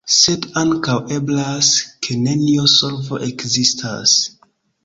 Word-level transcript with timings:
Sed 0.11 0.45
ankaŭ 0.61 0.95
eblas, 1.17 1.69
ke 2.07 2.17
nenio 2.23 2.67
solvo 2.79 3.23
ekzistas. 3.29 4.19